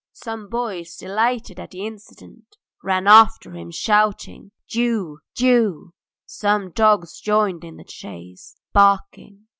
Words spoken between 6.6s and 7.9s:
dogs joined in the